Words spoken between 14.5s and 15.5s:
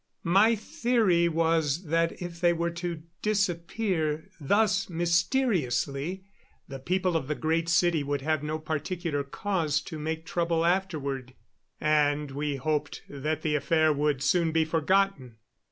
be forgotten.